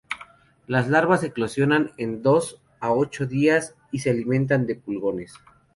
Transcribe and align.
Las 0.65 0.89
larvas 0.89 1.21
eclosionan 1.23 1.91
en 1.97 2.23
dos 2.23 2.59
a 2.79 2.91
ocho 2.91 3.27
días 3.27 3.75
y 3.91 3.99
se 3.99 4.09
alimentan 4.09 4.65
de 4.65 4.73
pulgones. 4.73 5.35